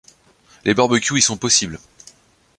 Les 0.65 0.73
barbecues 0.73 1.19
y 1.19 1.21
sont 1.21 1.37
possibles. 1.37 1.77